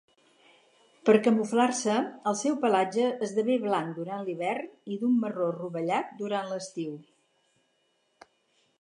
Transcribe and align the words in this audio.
Per 1.09 1.13
camuflar-se, 1.27 1.97
el 2.31 2.37
seu 2.39 2.57
pelatge 2.63 3.05
esdevé 3.27 3.59
blanc 3.67 3.99
durant 4.01 4.25
l'hivern 4.31 4.75
i 4.97 5.01
d'un 5.03 5.23
marró 5.27 5.53
rovellat 5.61 6.19
durant 6.25 6.53
l'estiu. 6.55 7.01